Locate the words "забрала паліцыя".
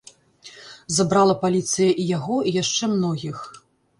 0.99-1.91